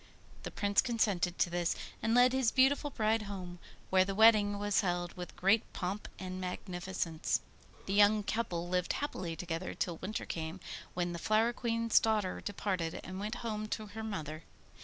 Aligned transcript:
The 0.41 0.49
Prince 0.49 0.81
consented 0.81 1.37
to 1.37 1.51
this, 1.51 1.75
and 2.01 2.15
led 2.15 2.33
his 2.33 2.51
beautiful 2.51 2.89
bride 2.89 3.21
home, 3.21 3.59
where 3.91 4.03
the 4.03 4.15
wedding 4.15 4.57
was 4.57 4.81
held 4.81 5.13
with 5.15 5.35
great 5.35 5.73
pomp 5.73 6.07
and 6.17 6.41
magnificence. 6.41 7.39
The 7.85 7.93
young 7.93 8.23
couple 8.23 8.67
lived 8.67 8.93
happily 8.93 9.35
together 9.35 9.75
till 9.75 9.97
winter 9.97 10.25
came, 10.25 10.59
when 10.95 11.13
the 11.13 11.19
Flower 11.19 11.53
Queen's 11.53 11.99
daughter 11.99 12.41
departed 12.43 12.99
and 13.03 13.19
went 13.19 13.35
home 13.45 13.67
to 13.67 13.85
her 13.93 14.01
mother. 14.03 14.41